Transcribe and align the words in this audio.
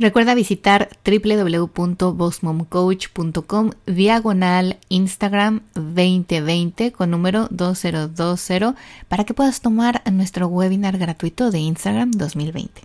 Recuerda 0.00 0.34
visitar 0.34 0.88
www.bossmomcoach.com 1.04 3.70
diagonal 3.84 4.78
Instagram 4.88 5.60
2020 5.74 6.92
con 6.92 7.10
número 7.10 7.48
2020 7.50 8.74
para 9.08 9.24
que 9.24 9.34
puedas 9.34 9.60
tomar 9.60 10.00
nuestro 10.10 10.46
webinar 10.46 10.96
gratuito 10.96 11.50
de 11.50 11.58
Instagram 11.58 12.12
2020. 12.12 12.80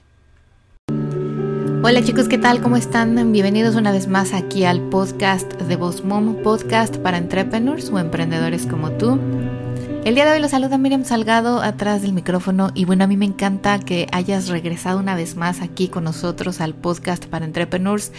Hola 1.84 2.04
chicos, 2.04 2.28
¿qué 2.28 2.38
tal? 2.38 2.62
¿Cómo 2.62 2.76
están? 2.76 3.32
Bienvenidos 3.32 3.76
una 3.76 3.94
vez 3.94 4.10
más 4.10 4.34
aquí 4.34 4.66
al 4.66 4.82
podcast 4.90 5.54
de 5.54 5.78
Boss 5.78 6.04
Mom, 6.04 6.36
podcast 6.44 6.98
para 6.98 7.18
entrepreneurs 7.18 7.90
o 7.92 8.00
emprendedores 8.00 8.66
como 8.66 8.92
tú. 8.92 9.18
El 10.06 10.14
día 10.14 10.26
de 10.26 10.34
hoy 10.34 10.40
los 10.40 10.52
saluda 10.52 10.78
Miriam 10.78 11.04
Salgado 11.04 11.64
atrás 11.64 12.04
del 12.04 12.14
micrófono 12.14 12.70
y 12.76 12.86
bueno, 12.86 13.04
a 13.04 13.08
mí 13.08 13.18
me 13.18 13.26
encanta 13.26 13.80
que 13.80 14.06
hayas 14.12 14.50
regresado 14.50 15.00
una 15.00 15.16
vez 15.16 15.36
más 15.36 15.62
aquí 15.64 15.88
con 15.88 16.04
nosotros 16.04 16.62
al 16.62 16.76
podcast 16.76 17.26
para 17.26 17.44
entrepreneurs 17.44 18.12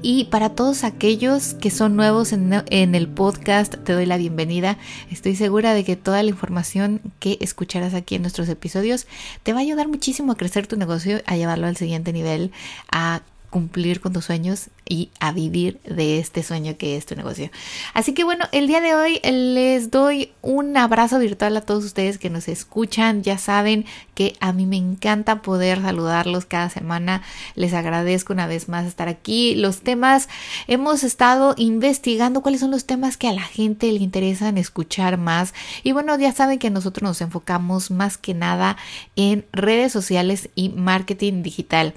y 0.00 0.24
para 0.24 0.54
todos 0.54 0.82
aquellos 0.82 1.52
que 1.52 1.70
son 1.70 1.94
nuevos 1.94 2.32
en, 2.32 2.54
el 2.70 3.08
podcast 3.08 3.74
te 3.84 3.92
doy 3.92 4.06
la 4.06 4.16
bienvenida. 4.16 4.78
Estoy 5.10 5.36
segura 5.36 5.74
de 5.74 5.84
que 5.84 5.94
toda 5.94 6.22
la 6.22 6.30
información 6.30 7.02
que 7.18 7.36
escucharás 7.42 7.92
aquí 7.92 8.14
en 8.14 8.22
nuestros 8.22 8.48
episodios 8.48 9.06
te 9.42 9.52
va 9.52 9.58
a 9.58 9.62
ayudar 9.62 9.88
muchísimo 9.88 10.32
a 10.32 10.36
crecer 10.36 10.66
tu 10.66 10.78
negocio, 10.78 11.20
a 11.26 11.36
llevarlo 11.36 11.66
al 11.66 11.76
siguiente 11.76 12.14
nivel, 12.14 12.50
a 12.90 13.20
cumplir 13.50 14.00
con 14.00 14.14
tus 14.14 14.24
sueños 14.24 14.70
y 14.88 15.10
a 15.20 15.32
vivir 15.32 15.80
de 15.84 16.18
este 16.18 16.42
sueño 16.42 16.76
que 16.76 16.96
es 16.96 17.06
tu 17.06 17.16
negocio. 17.16 17.50
Así 17.92 18.14
que 18.14 18.24
bueno, 18.24 18.46
el 18.52 18.66
día 18.66 18.80
de 18.80 18.94
hoy 18.94 19.20
les 19.24 19.90
doy 19.90 20.32
un 20.42 20.76
abrazo 20.76 21.18
virtual 21.18 21.56
a 21.56 21.60
todos 21.60 21.84
ustedes 21.84 22.18
que 22.18 22.30
nos 22.30 22.48
escuchan. 22.48 23.22
Ya 23.22 23.36
saben 23.38 23.84
que 24.14 24.36
a 24.40 24.52
mí 24.52 24.64
me 24.66 24.76
encanta 24.76 25.42
poder 25.42 25.82
saludarlos 25.82 26.46
cada 26.46 26.70
semana. 26.70 27.22
Les 27.54 27.74
agradezco 27.74 28.32
una 28.32 28.46
vez 28.46 28.68
más 28.68 28.86
estar 28.86 29.08
aquí. 29.08 29.56
Los 29.56 29.80
temas, 29.80 30.28
hemos 30.68 31.02
estado 31.02 31.54
investigando 31.56 32.40
cuáles 32.40 32.60
son 32.60 32.70
los 32.70 32.86
temas 32.86 33.16
que 33.16 33.28
a 33.28 33.32
la 33.32 33.42
gente 33.42 33.90
le 33.90 33.98
interesan 33.98 34.56
escuchar 34.56 35.18
más. 35.18 35.52
Y 35.82 35.92
bueno, 35.92 36.16
ya 36.18 36.32
saben 36.32 36.58
que 36.58 36.70
nosotros 36.70 37.02
nos 37.02 37.20
enfocamos 37.20 37.90
más 37.90 38.18
que 38.18 38.34
nada 38.34 38.76
en 39.16 39.44
redes 39.52 39.92
sociales 39.92 40.48
y 40.54 40.68
marketing 40.68 41.42
digital. 41.42 41.94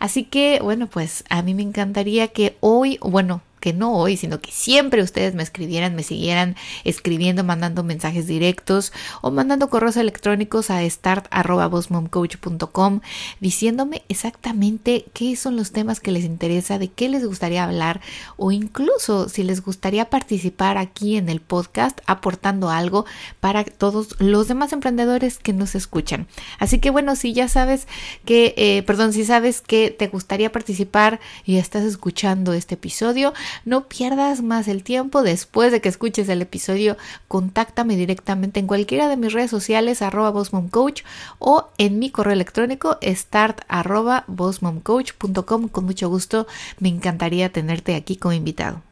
Así 0.00 0.24
que 0.24 0.60
bueno, 0.60 0.88
pues 0.88 1.24
a 1.28 1.42
mí 1.42 1.54
me 1.54 1.62
encantaría 1.62 2.31
que 2.32 2.56
hoy, 2.60 2.98
bueno, 3.02 3.42
que 3.62 3.72
no 3.72 3.96
hoy, 3.96 4.16
sino 4.16 4.40
que 4.40 4.50
siempre 4.50 5.02
ustedes 5.02 5.36
me 5.36 5.44
escribieran, 5.44 5.94
me 5.94 6.02
siguieran 6.02 6.56
escribiendo, 6.82 7.44
mandando 7.44 7.84
mensajes 7.84 8.26
directos 8.26 8.92
o 9.20 9.30
mandando 9.30 9.70
correos 9.70 9.96
electrónicos 9.96 10.68
a 10.68 10.82
start.bossmomcoach.com 10.82 13.02
diciéndome 13.38 14.02
exactamente 14.08 15.04
qué 15.14 15.36
son 15.36 15.54
los 15.54 15.70
temas 15.70 16.00
que 16.00 16.10
les 16.10 16.24
interesa, 16.24 16.80
de 16.80 16.88
qué 16.88 17.08
les 17.08 17.24
gustaría 17.24 17.62
hablar 17.62 18.00
o 18.36 18.50
incluso 18.50 19.28
si 19.28 19.44
les 19.44 19.62
gustaría 19.62 20.10
participar 20.10 20.76
aquí 20.76 21.16
en 21.16 21.28
el 21.28 21.40
podcast 21.40 22.00
aportando 22.06 22.68
algo 22.68 23.06
para 23.38 23.62
todos 23.62 24.16
los 24.18 24.48
demás 24.48 24.72
emprendedores 24.72 25.38
que 25.38 25.52
nos 25.52 25.76
escuchan. 25.76 26.26
Así 26.58 26.80
que 26.80 26.90
bueno, 26.90 27.14
si 27.14 27.32
ya 27.32 27.46
sabes 27.46 27.86
que, 28.24 28.54
eh, 28.56 28.82
perdón, 28.82 29.12
si 29.12 29.24
sabes 29.24 29.60
que 29.60 29.90
te 29.90 30.08
gustaría 30.08 30.50
participar 30.50 31.20
y 31.44 31.58
estás 31.58 31.84
escuchando 31.84 32.54
este 32.54 32.74
episodio, 32.74 33.32
no 33.64 33.88
pierdas 33.88 34.42
más 34.42 34.68
el 34.68 34.82
tiempo 34.82 35.22
después 35.22 35.72
de 35.72 35.80
que 35.80 35.88
escuches 35.88 36.28
el 36.28 36.42
episodio. 36.42 36.96
Contáctame 37.28 37.96
directamente 37.96 38.60
en 38.60 38.66
cualquiera 38.66 39.08
de 39.08 39.16
mis 39.16 39.32
redes 39.32 39.50
sociales 39.50 40.02
arroba 40.02 40.32
Coach 40.70 41.02
o 41.38 41.68
en 41.78 41.98
mi 41.98 42.10
correo 42.10 42.32
electrónico 42.32 42.98
start 43.02 43.62
arroba 43.68 44.24
Con 44.26 45.84
mucho 45.84 46.08
gusto 46.08 46.46
me 46.78 46.88
encantaría 46.88 47.52
tenerte 47.52 47.94
aquí 47.94 48.16
como 48.16 48.32
invitado. 48.32 48.82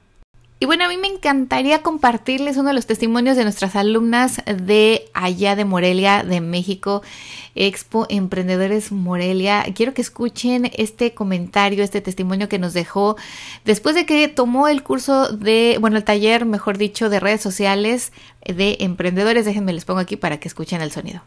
Y 0.62 0.66
bueno, 0.66 0.84
a 0.84 0.88
mí 0.88 0.98
me 0.98 1.08
encantaría 1.08 1.80
compartirles 1.80 2.58
uno 2.58 2.68
de 2.68 2.74
los 2.74 2.84
testimonios 2.84 3.34
de 3.34 3.44
nuestras 3.44 3.76
alumnas 3.76 4.42
de 4.44 5.08
allá 5.14 5.56
de 5.56 5.64
Morelia, 5.64 6.22
de 6.22 6.42
México, 6.42 7.00
Expo 7.54 8.04
Emprendedores 8.10 8.92
Morelia. 8.92 9.64
Quiero 9.74 9.94
que 9.94 10.02
escuchen 10.02 10.70
este 10.74 11.14
comentario, 11.14 11.82
este 11.82 12.02
testimonio 12.02 12.50
que 12.50 12.58
nos 12.58 12.74
dejó 12.74 13.16
después 13.64 13.94
de 13.94 14.04
que 14.04 14.28
tomó 14.28 14.68
el 14.68 14.82
curso 14.82 15.34
de, 15.34 15.78
bueno, 15.80 15.96
el 15.96 16.04
taller, 16.04 16.44
mejor 16.44 16.76
dicho, 16.76 17.08
de 17.08 17.20
redes 17.20 17.40
sociales 17.40 18.12
de 18.44 18.76
emprendedores. 18.80 19.46
Déjenme 19.46 19.72
les 19.72 19.86
pongo 19.86 20.00
aquí 20.00 20.16
para 20.16 20.40
que 20.40 20.48
escuchen 20.48 20.82
el 20.82 20.92
sonido. 20.92 21.22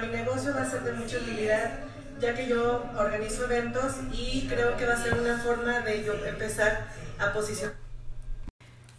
Mi 0.00 0.08
negocio 0.08 0.52
va 0.54 0.62
a 0.62 0.70
ser 0.70 0.82
de 0.82 0.92
mucha 0.92 1.18
utilidad, 1.18 1.70
ya 2.20 2.34
que 2.34 2.48
yo 2.48 2.84
organizo 2.98 3.44
eventos 3.44 3.94
y 4.12 4.46
creo 4.48 4.76
que 4.76 4.86
va 4.86 4.94
a 4.94 5.02
ser 5.02 5.14
una 5.14 5.38
forma 5.38 5.80
de 5.80 6.04
yo 6.04 6.14
empezar 6.26 6.88
a 7.18 7.32
posicionar. 7.32 7.74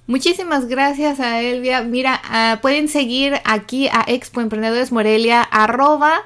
Muchísimas 0.07 0.67
gracias 0.67 1.19
a 1.19 1.41
Elvia. 1.41 1.83
Mira, 1.83 2.21
uh, 2.25 2.61
pueden 2.61 2.87
seguir 2.87 3.39
aquí 3.45 3.87
a 3.87 4.03
Expo 4.07 4.41
Emprendedores 4.41 4.91
Morelia, 4.91 5.41
arroba 5.41 6.23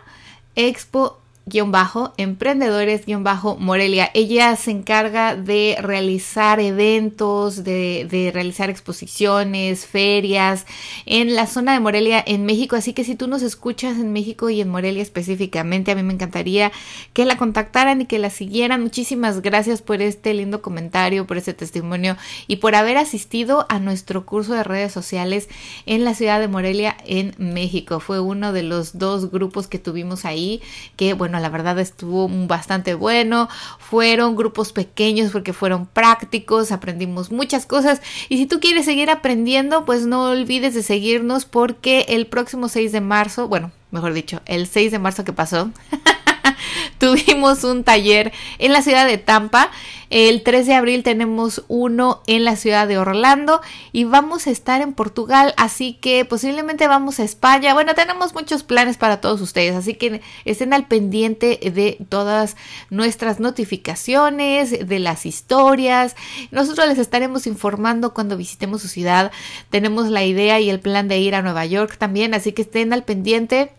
Expo 0.55 1.19
bajo 1.67 2.13
emprendedores 2.17 3.03
bajo 3.19 3.55
Morelia. 3.57 4.09
Ella 4.13 4.55
se 4.55 4.71
encarga 4.71 5.35
de 5.35 5.77
realizar 5.79 6.59
eventos, 6.59 7.63
de, 7.63 8.07
de, 8.09 8.31
realizar 8.31 8.69
exposiciones, 8.69 9.85
ferias 9.85 10.65
en 11.05 11.35
la 11.35 11.45
zona 11.45 11.73
de 11.73 11.79
Morelia 11.79 12.23
en 12.25 12.45
México. 12.45 12.75
Así 12.75 12.93
que 12.93 13.03
si 13.03 13.15
tú 13.15 13.27
nos 13.27 13.43
escuchas 13.43 13.97
en 13.97 14.11
México 14.11 14.49
y 14.49 14.59
en 14.59 14.69
Morelia 14.69 15.03
específicamente, 15.03 15.91
a 15.91 15.95
mí 15.95 16.03
me 16.03 16.13
encantaría 16.13 16.71
que 17.13 17.25
la 17.25 17.37
contactaran 17.37 18.01
y 18.01 18.05
que 18.05 18.19
la 18.19 18.31
siguieran. 18.31 18.81
Muchísimas 18.81 19.41
gracias 19.41 19.81
por 19.81 20.01
este 20.01 20.33
lindo 20.33 20.61
comentario, 20.61 21.27
por 21.27 21.37
este 21.37 21.53
testimonio 21.53 22.17
y 22.47 22.57
por 22.57 22.75
haber 22.75 22.97
asistido 22.97 23.65
a 23.69 23.79
nuestro 23.79 24.25
curso 24.25 24.53
de 24.53 24.63
redes 24.63 24.91
sociales 24.91 25.47
en 25.85 26.03
la 26.05 26.15
ciudad 26.15 26.39
de 26.39 26.47
Morelia 26.47 26.97
en 27.05 27.35
México. 27.37 27.99
Fue 27.99 28.19
uno 28.19 28.51
de 28.51 28.63
los 28.63 28.97
dos 28.97 29.31
grupos 29.31 29.67
que 29.67 29.79
tuvimos 29.79 30.25
ahí 30.25 30.61
que, 30.95 31.13
bueno, 31.13 31.34
la 31.39 31.49
verdad 31.49 31.79
estuvo 31.79 32.27
bastante 32.47 32.93
bueno. 32.93 33.49
Fueron 33.79 34.35
grupos 34.35 34.71
pequeños 34.71 35.31
porque 35.31 35.53
fueron 35.53 35.85
prácticos, 35.85 36.71
aprendimos 36.71 37.31
muchas 37.31 37.65
cosas. 37.65 38.01
Y 38.29 38.37
si 38.37 38.45
tú 38.45 38.59
quieres 38.59 38.85
seguir 38.85 39.09
aprendiendo, 39.09 39.85
pues 39.85 40.05
no 40.05 40.29
olvides 40.29 40.73
de 40.73 40.83
seguirnos 40.83 41.45
porque 41.45 42.05
el 42.09 42.27
próximo 42.27 42.67
6 42.67 42.91
de 42.91 43.01
marzo, 43.01 43.47
bueno, 43.47 43.71
mejor 43.91 44.13
dicho, 44.13 44.41
el 44.45 44.67
6 44.67 44.91
de 44.91 44.99
marzo 44.99 45.23
que 45.23 45.33
pasó, 45.33 45.71
tuvimos 46.99 47.63
un 47.63 47.83
taller 47.83 48.31
en 48.59 48.73
la 48.73 48.81
ciudad 48.81 49.05
de 49.05 49.17
Tampa. 49.17 49.71
El 50.11 50.43
3 50.43 50.67
de 50.67 50.75
abril 50.75 51.03
tenemos 51.03 51.63
uno 51.67 52.21
en 52.27 52.45
la 52.45 52.55
ciudad 52.55 52.87
de 52.87 52.97
Orlando 52.97 53.61
y 53.91 54.03
vamos 54.03 54.45
a 54.45 54.51
estar 54.51 54.81
en 54.81 54.93
Portugal, 54.93 55.53
así 55.57 55.93
que 55.93 56.25
posiblemente 56.25 56.87
vamos 56.87 57.19
a 57.19 57.23
España. 57.23 57.73
Bueno, 57.73 57.95
tenemos 57.95 58.33
muchos 58.33 58.63
planes 58.63 58.97
para 58.97 59.19
todos 59.19 59.41
ustedes, 59.41 59.75
así 59.75 59.95
que 59.95 60.21
estén 60.45 60.73
al 60.73 60.87
pendiente 60.87 61.59
de 61.73 61.97
todas 62.07 62.55
nuestras 62.91 63.39
notificaciones, 63.39 64.87
de 64.87 64.99
las 64.99 65.25
historias. 65.25 66.15
Nosotros 66.51 66.87
les 66.87 66.99
estaremos 66.99 67.47
informando 67.47 68.13
cuando 68.13 68.37
visitemos 68.37 68.83
su 68.83 68.87
ciudad. 68.87 69.31
Tenemos 69.71 70.09
la 70.09 70.23
idea 70.23 70.59
y 70.59 70.69
el 70.69 70.79
plan 70.79 71.07
de 71.07 71.17
ir 71.19 71.33
a 71.33 71.41
Nueva 71.41 71.65
York 71.65 71.97
también, 71.97 72.35
así 72.35 72.51
que 72.51 72.61
estén 72.61 72.93
al 72.93 73.03
pendiente. 73.03 73.71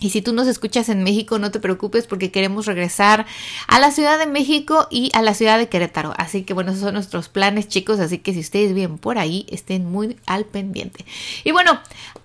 Y 0.00 0.10
si 0.10 0.22
tú 0.22 0.32
nos 0.32 0.48
escuchas 0.48 0.88
en 0.88 1.02
México, 1.02 1.38
no 1.38 1.50
te 1.50 1.60
preocupes 1.60 2.06
porque 2.06 2.30
queremos 2.30 2.66
regresar 2.66 3.26
a 3.68 3.78
la 3.78 3.90
Ciudad 3.90 4.18
de 4.18 4.26
México 4.26 4.88
y 4.90 5.10
a 5.14 5.22
la 5.22 5.34
ciudad 5.34 5.58
de 5.58 5.68
Querétaro. 5.68 6.14
Así 6.16 6.42
que 6.42 6.54
bueno, 6.54 6.70
esos 6.70 6.82
son 6.82 6.94
nuestros 6.94 7.28
planes 7.28 7.68
chicos, 7.68 8.00
así 8.00 8.18
que 8.18 8.32
si 8.32 8.40
ustedes 8.40 8.74
vienen 8.74 8.98
por 8.98 9.18
ahí, 9.18 9.46
estén 9.50 9.90
muy 9.90 10.16
al 10.26 10.46
pendiente. 10.46 11.04
Y 11.44 11.52
bueno, 11.52 11.80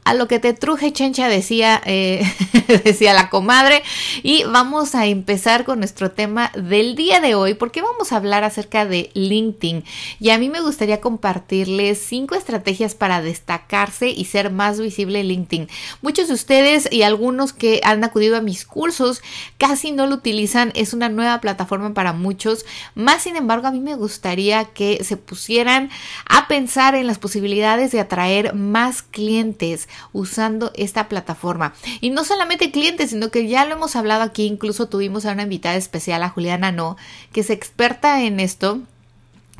a 0.06 0.14
lo 0.14 0.28
que 0.28 0.40
te 0.40 0.54
truje 0.54 0.94
chencha 0.94 1.28
decía, 1.28 1.82
eh, 1.84 2.24
decía 2.84 3.14
la 3.16 3.30
comadre. 3.30 3.82
Y 4.22 4.44
vamos 4.44 4.94
a 4.94 5.08
empezar 5.08 5.66
con 5.66 5.80
nuestro 5.80 6.12
tema 6.12 6.52
del 6.56 6.96
día 6.96 7.20
de 7.20 7.34
hoy 7.34 7.56
porque 7.56 7.82
vamos 7.82 8.12
a 8.12 8.18
hablar 8.18 8.44
acerca 8.44 8.86
de 8.86 9.10
LinkedIn. 9.16 9.84
Y 10.20 10.30
a 10.30 10.38
mí 10.38 10.48
me 10.48 10.62
gustaría 10.62 11.02
compartirles 11.02 11.98
cinco 11.98 12.36
estrategias 12.36 12.94
para 12.94 13.24
destacarse 13.24 14.10
y 14.10 14.26
ser 14.26 14.52
más 14.52 14.80
visible 14.80 15.22
en 15.22 15.28
LinkedIn. 15.28 15.70
Muchos 16.04 16.28
de 16.28 16.36
ustedes 16.36 16.88
y 16.92 17.02
algunos 17.02 17.52
que 17.52 17.82
han 17.84 18.04
acudido 18.04 18.38
a 18.38 18.42
mis 18.42 18.64
cursos 18.64 19.24
casi 19.58 19.92
no 19.92 20.06
lo 20.06 20.16
utilizan, 20.16 20.72
es 20.76 20.94
una 20.94 21.10
nueva 21.10 21.42
plataforma 21.42 21.96
para 21.96 22.14
muchos, 22.14 22.66
más 22.94 23.24
sin 23.24 23.38
embargo 23.38 23.68
a 23.68 23.72
mí 23.72 23.80
me 23.80 23.96
gustaría 23.96 24.66
que 24.66 25.04
se 25.04 25.18
pusieran 25.18 25.90
a 26.30 26.48
pensar 26.48 26.94
en 26.94 27.08
las 27.08 27.18
posibilidades 27.18 27.92
de 27.92 28.00
atraer 28.00 28.54
más 28.54 29.02
clientes 29.02 29.90
usando 30.14 30.72
esta 30.76 31.08
plataforma. 31.08 31.74
Y 32.02 32.10
no 32.10 32.24
solamente 32.24 32.72
clientes, 32.72 33.12
sino 33.12 33.30
que 33.30 33.48
ya 33.48 33.66
lo 33.66 33.76
hemos 33.76 33.96
hablado 33.96 34.24
aquí, 34.24 34.46
incluso 34.46 34.88
tuvimos 34.88 35.26
a 35.26 35.32
una 35.32 35.44
invitada 35.44 35.76
especial, 35.76 36.24
a 36.24 36.30
Juliana 36.30 36.72
No, 36.72 36.98
que 37.32 37.42
es 37.42 37.50
experta 37.50 38.24
en 38.24 38.40
esto 38.40 38.82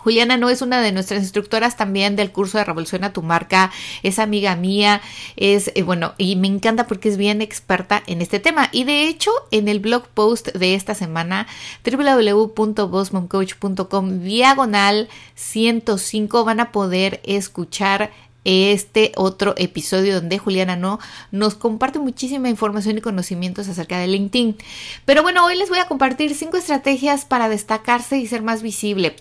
Juliana 0.06 0.38
no 0.38 0.50
es 0.52 0.62
una 0.62 0.82
de 0.82 0.92
nuestras 0.92 1.24
instructoras 1.24 1.78
también 1.78 2.16
del 2.16 2.32
curso 2.32 2.60
de 2.60 2.64
Revoluciona 2.64 3.12
tu 3.12 3.24
marca, 3.24 3.72
es 4.04 4.20
amiga 4.20 4.56
mía, 4.56 5.02
es 5.36 5.72
eh, 5.74 5.82
bueno, 5.82 6.14
y 6.20 6.36
me 6.36 6.48
encanta 6.48 6.86
porque 6.86 7.10
es 7.10 7.18
bien 7.18 7.42
experta 7.42 8.04
en 8.06 8.22
este 8.22 8.40
tema. 8.40 8.70
Y 8.72 8.84
de 8.84 9.08
hecho, 9.08 9.32
en 9.50 9.68
el 9.68 9.80
blog 9.80 10.08
post 10.10 10.50
de 10.50 10.76
esta 10.76 10.94
semana, 10.94 11.48
www.bossmomcoach.com 11.84 14.20
diagonal 14.20 15.10
105 15.34 16.46
van 16.46 16.60
a 16.60 16.72
poder 16.72 17.20
escuchar 17.24 18.12
este 18.46 19.12
otro 19.16 19.56
episodio 19.58 20.16
donde 20.16 20.38
Juliana 20.38 20.76
no 20.76 21.00
nos 21.32 21.56
comparte 21.56 22.00
muchísima 22.00 22.48
información 22.48 22.98
y 22.98 23.02
conocimientos 23.02 23.68
acerca 23.68 24.00
de 24.00 24.08
LinkedIn. 24.08 24.56
Pero 25.04 25.24
bueno, 25.24 25.46
hoy 25.46 25.58
les 25.58 25.70
voy 25.70 25.80
a 25.80 25.88
compartir 25.88 26.34
cinco 26.36 26.58
estrategias 26.58 27.26
para 27.26 27.50
destacarse 27.50 28.18
y 28.18 28.28
ser 28.28 28.42
más 28.42 28.62
visible. 28.62 29.16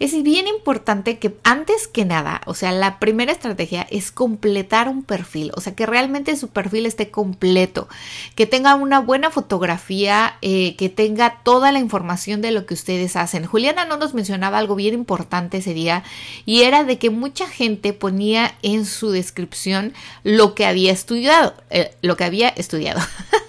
Es 0.00 0.20
bien 0.22 0.48
importante 0.48 1.18
que 1.18 1.34
antes 1.44 1.88
que 1.88 2.04
nada, 2.04 2.40
o 2.46 2.54
sea, 2.54 2.72
la 2.72 2.98
primera 2.98 3.32
estrategia 3.32 3.86
es 3.90 4.10
completar 4.10 4.88
un 4.88 5.02
perfil, 5.02 5.52
o 5.56 5.60
sea, 5.60 5.74
que 5.74 5.86
realmente 5.86 6.36
su 6.36 6.48
perfil 6.48 6.86
esté 6.86 7.10
completo, 7.10 7.88
que 8.34 8.46
tenga 8.46 8.74
una 8.74 9.00
buena 9.00 9.30
fotografía, 9.30 10.36
eh, 10.42 10.74
que 10.76 10.88
tenga 10.88 11.40
toda 11.44 11.72
la 11.72 11.78
información 11.78 12.42
de 12.42 12.50
lo 12.50 12.66
que 12.66 12.74
ustedes 12.74 13.16
hacen. 13.16 13.46
Juliana 13.46 13.84
no 13.84 13.96
nos 13.96 14.14
mencionaba 14.14 14.58
algo 14.58 14.74
bien 14.74 14.94
importante 14.94 15.58
ese 15.58 15.74
día 15.74 16.02
y 16.44 16.62
era 16.62 16.84
de 16.84 16.98
que 16.98 17.10
mucha 17.10 17.46
gente 17.46 17.92
ponía 17.92 18.54
en 18.64 18.86
su 18.86 19.10
descripción 19.10 19.92
lo 20.24 20.54
que 20.54 20.66
había 20.66 20.90
estudiado, 20.90 21.54
eh, 21.70 21.94
lo 22.02 22.16
que 22.16 22.24
había 22.24 22.48
estudiado. 22.48 23.00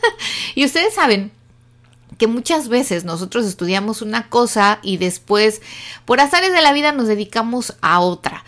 y 0.56 0.66
ustedes 0.66 0.94
saben 0.94 1.32
que 2.18 2.28
muchas 2.28 2.68
veces 2.68 3.06
nosotros 3.06 3.46
estudiamos 3.46 4.02
una 4.02 4.30
cosa 4.30 4.80
y 4.84 4.98
después, 4.98 5.62
por 6.06 6.20
azares 6.20 6.52
de 6.52 6.62
la 6.62 6.74
vida, 6.74 6.92
nos 6.92 7.08
dedicamos 7.08 7.76
a 7.82 8.00
otra. 8.02 8.44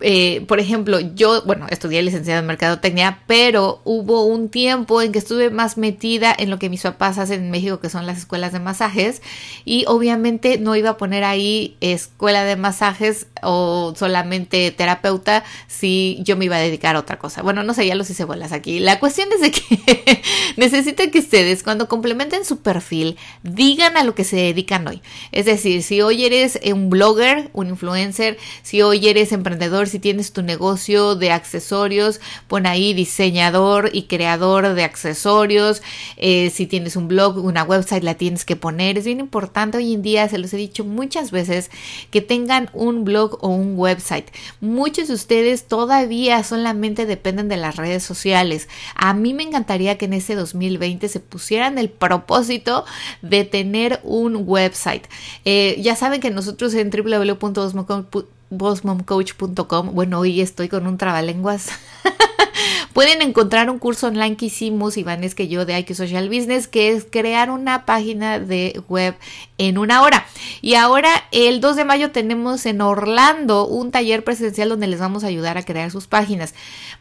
Eh, 0.00 0.44
por 0.46 0.60
ejemplo, 0.60 1.00
yo, 1.00 1.42
bueno, 1.42 1.66
estudié 1.70 2.02
licenciado 2.02 2.40
en 2.40 2.46
mercadotecnia, 2.46 3.20
pero 3.26 3.80
hubo 3.84 4.24
un 4.24 4.48
tiempo 4.48 5.02
en 5.02 5.10
que 5.10 5.18
estuve 5.18 5.50
más 5.50 5.76
metida 5.76 6.34
en 6.38 6.50
lo 6.50 6.58
que 6.58 6.70
mis 6.70 6.82
papás 6.82 7.18
hacen 7.18 7.44
en 7.44 7.50
México, 7.50 7.80
que 7.80 7.90
son 7.90 8.06
las 8.06 8.18
escuelas 8.18 8.52
de 8.52 8.60
masajes, 8.60 9.22
y 9.64 9.84
obviamente 9.88 10.58
no 10.58 10.76
iba 10.76 10.90
a 10.90 10.96
poner 10.96 11.24
ahí 11.24 11.76
escuela 11.80 12.44
de 12.44 12.56
masajes 12.56 13.26
o 13.42 13.94
solamente 13.96 14.70
terapeuta 14.70 15.44
si 15.66 16.18
yo 16.22 16.36
me 16.36 16.46
iba 16.46 16.56
a 16.56 16.60
dedicar 16.60 16.96
a 16.96 17.00
otra 17.00 17.18
cosa. 17.18 17.42
Bueno, 17.42 17.62
no 17.62 17.74
sé, 17.74 17.86
ya 17.86 17.94
los 17.94 18.10
hice 18.10 18.24
bolas 18.24 18.52
aquí. 18.52 18.78
La 18.78 18.98
cuestión 18.98 19.28
es 19.32 19.40
de 19.40 19.50
que 19.50 20.22
necesito 20.56 21.02
que 21.10 21.18
ustedes, 21.18 21.62
cuando 21.62 21.88
complementen 21.88 22.44
su 22.44 22.60
perfil, 22.60 23.16
digan 23.42 23.96
a 23.96 24.04
lo 24.04 24.14
que 24.14 24.24
se 24.24 24.36
dedican 24.36 24.86
hoy. 24.86 25.00
Es 25.32 25.46
decir, 25.46 25.82
si 25.82 26.00
hoy 26.00 26.24
eres 26.24 26.58
un 26.72 26.90
blogger, 26.90 27.50
un 27.52 27.68
influencer, 27.68 28.38
si 28.62 28.82
hoy 28.82 29.08
eres 29.08 29.32
emprendedor, 29.32 29.88
si 29.88 29.98
tienes 29.98 30.32
tu 30.32 30.42
negocio 30.42 31.14
de 31.14 31.30
accesorios, 31.30 32.20
pon 32.46 32.66
ahí 32.66 32.94
diseñador 32.94 33.90
y 33.92 34.04
creador 34.04 34.74
de 34.74 34.84
accesorios. 34.84 35.82
Eh, 36.16 36.50
si 36.50 36.66
tienes 36.66 36.96
un 36.96 37.08
blog, 37.08 37.38
una 37.38 37.62
website, 37.64 38.02
la 38.02 38.14
tienes 38.14 38.44
que 38.44 38.56
poner. 38.56 38.98
Es 38.98 39.04
bien 39.04 39.20
importante 39.20 39.78
hoy 39.78 39.94
en 39.94 40.02
día, 40.02 40.28
se 40.28 40.38
los 40.38 40.52
he 40.52 40.56
dicho 40.56 40.84
muchas 40.84 41.30
veces, 41.30 41.70
que 42.10 42.20
tengan 42.20 42.70
un 42.72 43.04
blog 43.04 43.27
o 43.40 43.48
un 43.48 43.74
website. 43.76 44.26
Muchos 44.60 45.08
de 45.08 45.14
ustedes 45.14 45.66
todavía 45.66 46.42
solamente 46.44 47.06
dependen 47.06 47.48
de 47.48 47.56
las 47.56 47.76
redes 47.76 48.02
sociales. 48.02 48.68
A 48.94 49.14
mí 49.14 49.34
me 49.34 49.42
encantaría 49.42 49.98
que 49.98 50.06
en 50.06 50.14
ese 50.14 50.34
2020 50.34 51.08
se 51.08 51.20
pusieran 51.20 51.78
el 51.78 51.90
propósito 51.90 52.84
de 53.22 53.44
tener 53.44 54.00
un 54.04 54.42
website. 54.46 55.06
Eh, 55.44 55.76
ya 55.80 55.96
saben 55.96 56.20
que 56.20 56.30
nosotros 56.30 56.74
en 56.74 56.90
www.osmocom.com 56.90 58.37
bossmomcoach.com. 58.50 59.94
Bueno, 59.94 60.20
hoy 60.20 60.40
estoy 60.40 60.68
con 60.68 60.86
un 60.86 60.98
trabalenguas. 60.98 61.70
Pueden 62.92 63.22
encontrar 63.22 63.70
un 63.70 63.78
curso 63.78 64.08
online 64.08 64.36
que 64.36 64.46
hicimos, 64.46 64.96
Iván, 64.96 65.22
es 65.22 65.34
que 65.34 65.46
yo 65.48 65.64
de 65.64 65.78
IQ 65.78 65.94
Social 65.94 66.28
Business, 66.28 66.66
que 66.66 66.90
es 66.90 67.06
crear 67.08 67.50
una 67.50 67.86
página 67.86 68.40
de 68.40 68.82
web 68.88 69.14
en 69.58 69.78
una 69.78 70.02
hora. 70.02 70.26
Y 70.62 70.74
ahora, 70.74 71.10
el 71.30 71.60
2 71.60 71.76
de 71.76 71.84
mayo, 71.84 72.10
tenemos 72.10 72.66
en 72.66 72.80
Orlando 72.80 73.66
un 73.66 73.92
taller 73.92 74.24
presencial 74.24 74.70
donde 74.70 74.88
les 74.88 74.98
vamos 74.98 75.22
a 75.22 75.28
ayudar 75.28 75.58
a 75.58 75.64
crear 75.64 75.90
sus 75.90 76.06
páginas. 76.06 76.54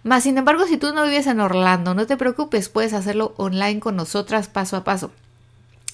Más 0.03 0.23
sin 0.23 0.37
embargo, 0.37 0.67
si 0.67 0.77
tú 0.77 0.93
no 0.93 1.03
vives 1.03 1.27
en 1.27 1.39
Orlando, 1.39 1.95
no 1.95 2.05
te 2.05 2.17
preocupes, 2.17 2.69
puedes 2.69 2.93
hacerlo 2.93 3.33
online 3.37 3.79
con 3.79 3.95
nosotras 3.95 4.47
paso 4.47 4.77
a 4.77 4.83
paso. 4.83 5.11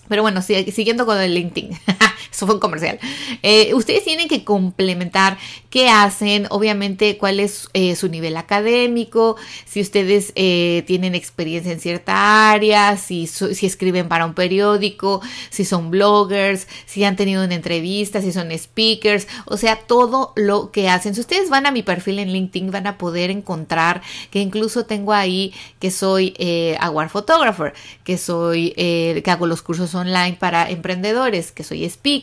Pero 0.10 0.22
bueno, 0.22 0.42
siguiendo 0.42 1.06
con 1.06 1.18
el 1.18 1.34
LinkedIn. 1.34 1.80
Eso 2.34 2.48
fue 2.48 2.56
un 2.56 2.62
comercial. 2.62 3.00
Eh, 3.44 3.76
ustedes 3.76 4.04
tienen 4.04 4.28
que 4.28 4.44
complementar 4.44 5.38
qué 5.70 5.90
hacen, 5.90 6.48
obviamente 6.50 7.18
cuál 7.18 7.40
es 7.40 7.70
eh, 7.74 7.96
su 7.96 8.10
nivel 8.10 8.38
académico, 8.38 9.36
si 9.66 9.82
ustedes 9.82 10.34
eh, 10.36 10.84
tienen 10.88 11.14
experiencia 11.14 11.72
en 11.72 11.80
cierta 11.80 12.52
área, 12.52 12.98
si, 12.98 13.30
escriben 13.62 14.08
para 14.08 14.26
un 14.26 14.34
periódico, 14.34 15.22
si 15.52 15.64
son 15.64 15.92
bloggers, 15.92 16.68
si 16.88 17.04
han 17.04 17.16
tenido 17.16 17.44
una 17.46 17.54
entrevista, 17.54 18.20
si 18.20 18.32
son 18.32 18.50
speakers, 18.58 19.28
o 19.46 19.58
sea, 19.58 19.76
todo 19.76 20.34
lo 20.36 20.72
que 20.72 20.90
hacen. 20.90 21.14
Si 21.14 21.22
ustedes 21.22 21.52
van 21.52 21.68
a 21.68 21.72
mi 21.72 21.84
perfil 21.84 22.18
en 22.18 22.34
LinkedIn 22.34 22.72
van 22.72 22.88
a 22.88 22.98
poder 22.98 23.30
encontrar 23.30 24.02
que 24.32 24.40
incluso 24.40 24.86
tengo 24.86 25.14
ahí 25.14 25.54
que 25.80 25.92
soy 25.92 26.34
award 26.80 27.10
photographer, 27.10 27.74
que 28.04 28.18
soy, 28.18 28.72
que 28.72 29.24
hago 29.28 29.46
los 29.46 29.62
cursos 29.62 29.94
online 29.94 30.38
para 30.40 30.70
emprendedores, 30.70 31.52
que 31.52 31.64
soy 31.64 31.86
speaker 31.86 32.23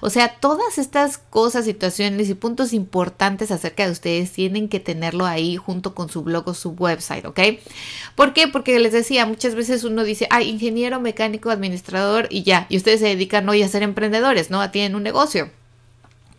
o 0.00 0.10
sea, 0.10 0.28
todas 0.28 0.78
estas 0.78 1.18
cosas, 1.18 1.64
situaciones 1.64 2.28
y 2.28 2.34
puntos 2.34 2.72
importantes 2.72 3.50
acerca 3.50 3.86
de 3.86 3.92
ustedes 3.92 4.32
tienen 4.32 4.68
que 4.68 4.80
tenerlo 4.80 5.26
ahí 5.26 5.56
junto 5.56 5.94
con 5.94 6.08
su 6.08 6.22
blog 6.22 6.48
o 6.48 6.54
su 6.54 6.70
website, 6.70 7.24
¿ok? 7.24 7.40
¿Por 8.14 8.32
qué? 8.32 8.48
Porque 8.48 8.78
les 8.78 8.92
decía, 8.92 9.26
muchas 9.26 9.54
veces 9.54 9.84
uno 9.84 10.04
dice, 10.04 10.26
ay, 10.30 10.48
ingeniero, 10.48 11.00
mecánico, 11.00 11.50
administrador 11.50 12.26
y 12.30 12.42
ya, 12.42 12.66
y 12.68 12.76
ustedes 12.76 13.00
se 13.00 13.06
dedican 13.06 13.48
hoy 13.48 13.62
a 13.62 13.68
ser 13.68 13.82
emprendedores, 13.82 14.50
¿no? 14.50 14.70
Tienen 14.70 14.94
un 14.94 15.02
negocio. 15.02 15.50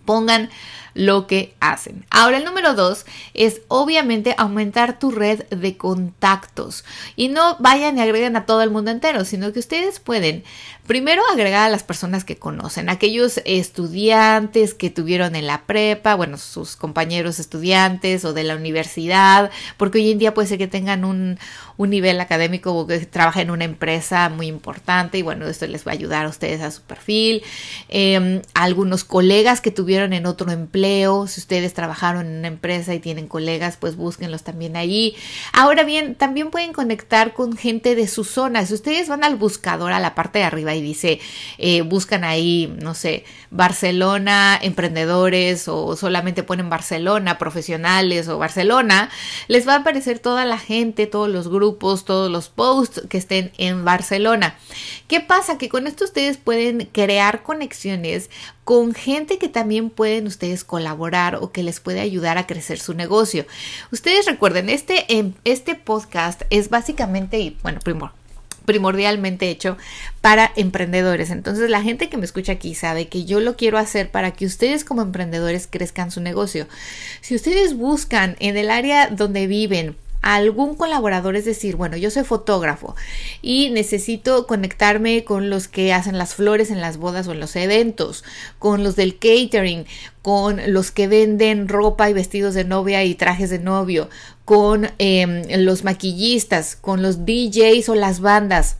Pongan 0.05 0.49
lo 0.93 1.27
que 1.27 1.53
hacen. 1.59 2.05
Ahora 2.09 2.37
el 2.37 2.45
número 2.45 2.73
dos 2.73 3.05
es 3.33 3.61
obviamente 3.67 4.35
aumentar 4.37 4.99
tu 4.99 5.11
red 5.11 5.43
de 5.49 5.77
contactos 5.77 6.83
y 7.15 7.29
no 7.29 7.57
vayan 7.59 7.97
y 7.97 8.01
agreguen 8.01 8.35
a 8.35 8.45
todo 8.45 8.61
el 8.61 8.71
mundo 8.71 8.91
entero, 8.91 9.25
sino 9.25 9.53
que 9.53 9.59
ustedes 9.59 9.99
pueden 9.99 10.43
primero 10.89 11.21
agregar 11.31 11.67
a 11.67 11.69
las 11.69 11.83
personas 11.83 12.23
que 12.23 12.37
conocen, 12.37 12.89
aquellos 12.89 13.41
estudiantes 13.45 14.73
que 14.73 14.89
tuvieron 14.89 15.35
en 15.35 15.45
la 15.45 15.67
prepa, 15.67 16.15
bueno, 16.15 16.37
sus 16.37 16.75
compañeros 16.75 17.39
estudiantes 17.39 18.25
o 18.25 18.33
de 18.33 18.43
la 18.43 18.55
universidad, 18.55 19.51
porque 19.77 19.99
hoy 19.99 20.11
en 20.11 20.17
día 20.17 20.33
puede 20.33 20.47
ser 20.47 20.57
que 20.57 20.67
tengan 20.67 21.05
un, 21.05 21.37
un 21.77 21.89
nivel 21.91 22.19
académico 22.19 22.73
o 22.73 22.87
que 22.87 22.99
trabajen 23.05 23.43
en 23.43 23.51
una 23.51 23.65
empresa 23.65 24.29
muy 24.29 24.47
importante 24.47 25.17
y 25.17 25.21
bueno, 25.21 25.47
esto 25.47 25.67
les 25.67 25.87
va 25.87 25.91
a 25.91 25.93
ayudar 25.93 26.25
a 26.25 26.29
ustedes 26.29 26.61
a 26.61 26.71
su 26.71 26.81
perfil. 26.81 27.43
Em, 27.87 28.41
algunos 28.53 29.03
colegas 29.03 29.61
que 29.61 29.71
tuvieron 29.71 30.11
en 30.13 30.25
otro 30.25 30.51
empleo, 30.51 30.78
si 31.27 31.39
ustedes 31.39 31.73
trabajaron 31.73 32.27
en 32.27 32.39
una 32.39 32.47
empresa 32.47 32.93
y 32.93 32.99
tienen 32.99 33.27
colegas, 33.27 33.77
pues 33.77 33.95
búsquenlos 33.95 34.43
también 34.43 34.75
ahí. 34.75 35.15
Ahora 35.53 35.83
bien, 35.83 36.15
también 36.15 36.51
pueden 36.51 36.73
conectar 36.73 37.33
con 37.33 37.57
gente 37.57 37.95
de 37.95 38.07
su 38.07 38.23
zona. 38.23 38.65
Si 38.65 38.73
ustedes 38.73 39.07
van 39.07 39.23
al 39.23 39.35
buscador 39.35 39.91
a 39.91 39.99
la 39.99 40.15
parte 40.15 40.39
de 40.39 40.45
arriba 40.45 40.75
y 40.75 40.81
dice, 40.81 41.19
eh, 41.57 41.81
buscan 41.81 42.23
ahí, 42.23 42.75
no 42.81 42.93
sé, 42.93 43.25
Barcelona, 43.51 44.59
emprendedores 44.61 45.67
o 45.67 45.95
solamente 45.95 46.43
ponen 46.43 46.69
Barcelona, 46.69 47.37
profesionales 47.37 48.27
o 48.27 48.37
Barcelona, 48.37 49.09
les 49.47 49.67
va 49.67 49.73
a 49.73 49.77
aparecer 49.77 50.19
toda 50.19 50.45
la 50.45 50.57
gente, 50.57 51.07
todos 51.07 51.29
los 51.29 51.47
grupos, 51.47 52.05
todos 52.05 52.31
los 52.31 52.49
posts 52.49 53.03
que 53.09 53.17
estén 53.17 53.51
en 53.57 53.85
Barcelona. 53.85 54.55
¿Qué 55.07 55.19
pasa? 55.19 55.57
Que 55.57 55.69
con 55.69 55.87
esto 55.87 56.05
ustedes 56.05 56.37
pueden 56.37 56.89
crear 56.91 57.43
conexiones 57.43 58.29
con 58.69 58.93
gente 58.93 59.39
que 59.39 59.49
también 59.49 59.89
pueden 59.89 60.27
ustedes 60.27 60.63
colaborar 60.63 61.37
o 61.41 61.51
que 61.51 61.63
les 61.63 61.79
puede 61.79 62.01
ayudar 62.01 62.37
a 62.37 62.45
crecer 62.45 62.79
su 62.79 62.93
negocio. 62.93 63.47
Ustedes 63.91 64.27
recuerden, 64.27 64.69
este, 64.69 65.11
em, 65.11 65.33
este 65.43 65.73
podcast 65.73 66.43
es 66.51 66.69
básicamente, 66.69 67.39
y 67.39 67.57
bueno, 67.63 67.79
primordialmente 68.65 69.49
hecho 69.49 69.75
para 70.21 70.51
emprendedores. 70.55 71.31
Entonces 71.31 71.71
la 71.71 71.81
gente 71.81 72.09
que 72.09 72.17
me 72.17 72.25
escucha 72.25 72.51
aquí 72.51 72.75
sabe 72.75 73.07
que 73.07 73.25
yo 73.25 73.39
lo 73.39 73.55
quiero 73.55 73.79
hacer 73.79 74.11
para 74.11 74.33
que 74.33 74.45
ustedes 74.45 74.85
como 74.85 75.01
emprendedores 75.01 75.65
crezcan 75.65 76.11
su 76.11 76.21
negocio. 76.21 76.67
Si 77.21 77.33
ustedes 77.33 77.75
buscan 77.75 78.35
en 78.39 78.55
el 78.55 78.69
área 78.69 79.07
donde 79.07 79.47
viven, 79.47 79.95
a 80.21 80.35
algún 80.35 80.75
colaborador, 80.75 81.35
es 81.35 81.45
decir, 81.45 81.75
bueno, 81.75 81.97
yo 81.97 82.09
soy 82.11 82.23
fotógrafo 82.23 82.95
y 83.41 83.69
necesito 83.69 84.47
conectarme 84.47 85.23
con 85.23 85.49
los 85.49 85.67
que 85.67 85.93
hacen 85.93 86.17
las 86.17 86.35
flores 86.35 86.71
en 86.71 86.81
las 86.81 86.97
bodas 86.97 87.27
o 87.27 87.31
en 87.31 87.39
los 87.39 87.55
eventos, 87.55 88.23
con 88.57 88.83
los 88.83 88.95
del 88.95 89.17
catering, 89.17 89.85
con 90.21 90.59
los 90.73 90.91
que 90.91 91.07
venden 91.07 91.67
ropa 91.67 92.09
y 92.09 92.13
vestidos 92.13 92.53
de 92.53 92.65
novia 92.65 93.03
y 93.03 93.15
trajes 93.15 93.49
de 93.49 93.59
novio, 93.59 94.09
con 94.45 94.89
em, 94.97 95.43
los 95.63 95.83
maquillistas, 95.83 96.75
con 96.75 97.01
los 97.01 97.25
DJs 97.25 97.89
o 97.89 97.95
las 97.95 98.19
bandas. 98.19 98.77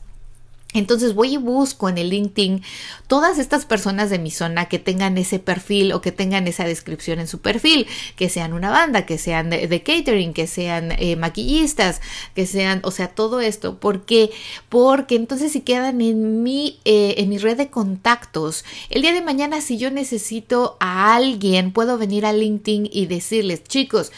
Entonces 0.72 1.16
voy 1.16 1.34
y 1.34 1.38
busco 1.38 1.90
en 1.90 1.98
el 1.98 2.10
LinkedIn 2.10 2.62
todas 3.08 3.40
estas 3.40 3.66
personas 3.66 4.12
de 4.12 4.20
mi 4.20 4.30
zona 4.30 4.66
que 4.66 4.78
tengan 4.78 5.18
ese 5.18 5.40
perfil 5.40 5.94
o 5.94 6.02
que 6.02 6.12
tengan 6.12 6.48
esa 6.48 6.64
descripción 6.64 7.20
en 7.20 7.28
su 7.28 7.40
perfil, 7.40 7.88
que 8.16 8.30
sean 8.30 8.54
una 8.54 8.70
banda, 8.70 9.08
que 9.08 9.18
sean 9.18 9.50
de, 9.50 9.82
catering, 9.82 10.32
que 10.32 10.46
sean 10.46 10.92
eh, 10.92 11.16
maquillistas, 11.16 12.02
que 12.36 12.46
sean, 12.46 12.82
o 12.84 12.92
sea, 12.92 13.08
todo 13.08 13.40
esto. 13.40 13.80
¿Por 13.80 14.06
qué? 14.06 14.30
Porque 14.70 15.16
entonces 15.16 15.54
si 15.54 15.62
quedan 15.62 16.02
en 16.02 16.44
mi, 16.44 16.80
eh, 16.86 17.16
en 17.18 17.30
mi 17.30 17.40
red 17.40 17.58
de 17.58 17.72
contactos, 17.72 18.64
el 18.92 19.02
día 19.02 19.14
de 19.14 19.24
mañana 19.24 19.62
si 19.62 19.80
yo 19.80 19.90
necesito 19.90 20.78
a 20.80 21.16
alguien, 21.16 21.72
puedo 21.72 21.98
venir 21.98 22.28
a 22.28 22.34
LinkedIn 22.34 22.88
y 22.94 23.08
decirles, 23.08 23.64
chicos, 23.64 24.12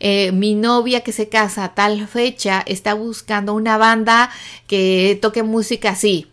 eh, 0.00 0.32
mi 0.32 0.54
novia 0.54 1.00
que 1.00 1.12
se 1.12 1.30
casa 1.30 1.64
a 1.64 1.74
tal 1.74 2.06
fecha 2.08 2.62
está 2.66 2.92
buscando 2.92 3.54
una 3.54 3.78
banda 3.78 4.30
que 4.66 5.18
toque 5.22 5.42
música 5.42 5.93
así. 5.94 6.28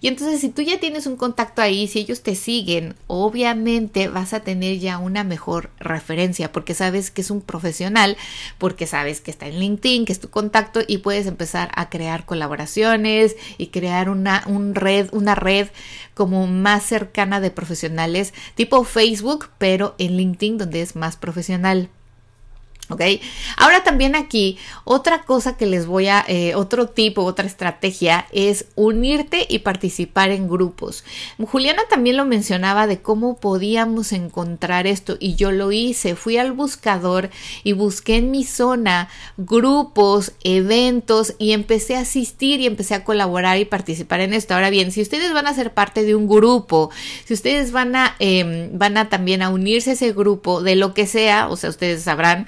Y 0.00 0.08
entonces 0.08 0.40
si 0.40 0.48
tú 0.50 0.62
ya 0.62 0.78
tienes 0.78 1.06
un 1.06 1.16
contacto 1.16 1.62
ahí, 1.62 1.88
si 1.88 2.00
ellos 2.00 2.22
te 2.22 2.34
siguen, 2.34 2.94
obviamente 3.06 4.08
vas 4.08 4.32
a 4.32 4.40
tener 4.40 4.78
ya 4.78 4.98
una 4.98 5.24
mejor 5.24 5.70
referencia 5.78 6.52
porque 6.52 6.74
sabes 6.74 7.10
que 7.10 7.22
es 7.22 7.30
un 7.30 7.40
profesional, 7.40 8.16
porque 8.58 8.86
sabes 8.86 9.20
que 9.20 9.30
está 9.30 9.46
en 9.46 9.58
LinkedIn, 9.58 10.04
que 10.04 10.12
es 10.12 10.20
tu 10.20 10.30
contacto 10.30 10.80
y 10.86 10.98
puedes 10.98 11.26
empezar 11.26 11.70
a 11.74 11.88
crear 11.90 12.24
colaboraciones 12.24 13.36
y 13.58 13.68
crear 13.68 14.08
una 14.08 14.44
un 14.46 14.74
red, 14.74 15.08
una 15.12 15.34
red 15.34 15.68
como 16.14 16.46
más 16.46 16.84
cercana 16.84 17.40
de 17.40 17.50
profesionales, 17.50 18.32
tipo 18.54 18.84
Facebook, 18.84 19.48
pero 19.58 19.94
en 19.98 20.16
LinkedIn 20.16 20.58
donde 20.58 20.82
es 20.82 20.96
más 20.96 21.16
profesional. 21.16 21.88
¿Ok? 22.90 23.00
Ahora 23.56 23.82
también 23.82 24.14
aquí, 24.14 24.58
otra 24.84 25.22
cosa 25.22 25.56
que 25.56 25.64
les 25.64 25.86
voy 25.86 26.08
a, 26.08 26.22
eh, 26.28 26.54
otro 26.54 26.88
tipo, 26.88 27.24
otra 27.24 27.46
estrategia 27.46 28.26
es 28.30 28.66
unirte 28.74 29.46
y 29.48 29.60
participar 29.60 30.30
en 30.30 30.48
grupos. 30.48 31.02
Juliana 31.38 31.82
también 31.88 32.18
lo 32.18 32.26
mencionaba 32.26 32.86
de 32.86 33.00
cómo 33.00 33.38
podíamos 33.38 34.12
encontrar 34.12 34.86
esto 34.86 35.16
y 35.18 35.34
yo 35.34 35.50
lo 35.50 35.72
hice. 35.72 36.14
Fui 36.14 36.36
al 36.36 36.52
buscador 36.52 37.30
y 37.62 37.72
busqué 37.72 38.16
en 38.16 38.30
mi 38.30 38.44
zona 38.44 39.08
grupos, 39.38 40.32
eventos 40.42 41.34
y 41.38 41.52
empecé 41.52 41.96
a 41.96 42.00
asistir 42.00 42.60
y 42.60 42.66
empecé 42.66 42.94
a 42.94 43.04
colaborar 43.04 43.58
y 43.58 43.64
participar 43.64 44.20
en 44.20 44.34
esto. 44.34 44.54
Ahora 44.54 44.68
bien, 44.68 44.92
si 44.92 45.00
ustedes 45.00 45.32
van 45.32 45.46
a 45.46 45.54
ser 45.54 45.72
parte 45.72 46.02
de 46.02 46.14
un 46.14 46.28
grupo, 46.28 46.90
si 47.24 47.32
ustedes 47.32 47.72
van 47.72 47.96
a, 47.96 48.14
em, 48.18 48.76
van 48.76 48.98
a 48.98 49.08
también 49.08 49.40
a 49.40 49.48
unirse 49.48 49.90
a 49.90 49.92
ese 49.94 50.12
grupo 50.12 50.62
de 50.62 50.76
lo 50.76 50.92
que 50.92 51.06
sea, 51.06 51.48
o 51.48 51.56
sea, 51.56 51.70
ustedes 51.70 52.02
sabrán, 52.02 52.46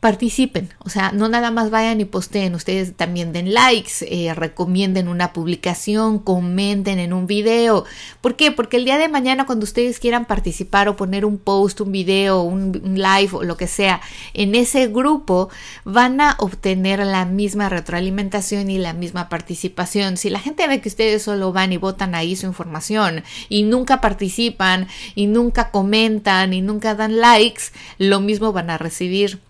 participen, 0.00 0.72
o 0.78 0.90
sea, 0.90 1.10
no 1.10 1.28
nada 1.28 1.50
más 1.50 1.70
vayan 1.70 2.00
y 2.00 2.04
posteen, 2.04 2.54
ustedes 2.54 2.94
también 2.94 3.32
den 3.32 3.52
likes, 3.52 4.06
eh, 4.08 4.32
recomienden 4.32 5.08
una 5.08 5.32
publicación, 5.32 6.20
comenten 6.20 7.00
en 7.00 7.12
un 7.12 7.26
video. 7.26 7.84
¿Por 8.20 8.36
qué? 8.36 8.52
Porque 8.52 8.76
el 8.76 8.84
día 8.84 8.96
de 8.96 9.08
mañana 9.08 9.44
cuando 9.44 9.64
ustedes 9.64 9.98
quieran 9.98 10.24
participar 10.24 10.88
o 10.88 10.94
poner 10.94 11.24
un 11.24 11.36
post, 11.36 11.80
un 11.80 11.90
video, 11.90 12.42
un, 12.42 12.80
un 12.84 12.94
live 12.94 13.30
o 13.32 13.42
lo 13.42 13.56
que 13.56 13.66
sea 13.66 14.00
en 14.34 14.54
ese 14.54 14.86
grupo, 14.86 15.48
van 15.84 16.20
a 16.20 16.36
obtener 16.38 17.00
la 17.00 17.24
misma 17.24 17.68
retroalimentación 17.68 18.70
y 18.70 18.78
la 18.78 18.92
misma 18.92 19.28
participación. 19.28 20.16
Si 20.16 20.30
la 20.30 20.38
gente 20.38 20.68
ve 20.68 20.80
que 20.80 20.90
ustedes 20.90 21.24
solo 21.24 21.52
van 21.52 21.72
y 21.72 21.76
votan 21.76 22.14
ahí 22.14 22.36
su 22.36 22.46
información 22.46 23.24
y 23.48 23.64
nunca 23.64 24.00
participan 24.00 24.86
y 25.16 25.26
nunca 25.26 25.72
comentan 25.72 26.52
y 26.52 26.62
nunca 26.62 26.94
dan 26.94 27.18
likes, 27.18 27.64
lo 27.98 28.20
mismo 28.20 28.52
van 28.52 28.70
a 28.70 28.78
recibir. 28.78 29.47